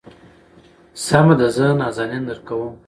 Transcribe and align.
سمه 1.05 1.33
ده 1.39 1.47
زه 1.55 1.65
نازنين 1.81 2.23
درکوم. 2.29 2.73